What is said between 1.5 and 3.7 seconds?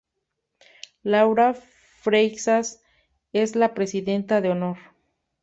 Freixas es